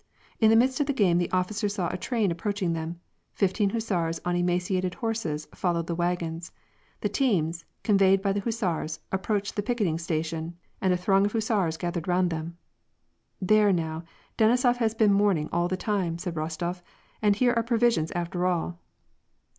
[0.39, 2.99] In the midst of the game the officers saw a train approaching them:
[3.33, 6.51] fifteen hussars on emaciated horses followed the wagons.
[7.01, 11.77] The teams, convoyed by the hussars, approached the picketing station, and a throng of hussars
[11.77, 12.57] gathered round them."
[13.53, 14.03] There now,
[14.39, 16.81] Denisof has been mourning all the time," said Rostof,"
[17.21, 18.79] and here are provisions after all